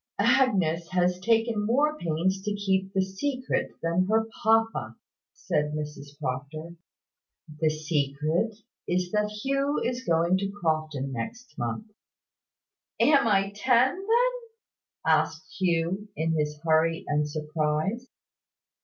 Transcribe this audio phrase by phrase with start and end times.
[0.17, 4.95] "Agnes has taken more pains to keep the secret than her papa,"
[5.31, 6.75] said Mrs Proctor.
[7.59, 11.91] "The secret is, that Hugh is going to Crofton next month."
[12.99, 14.33] "Am I ten, then?"
[15.05, 18.07] asked Hugh, in his hurry and surprise.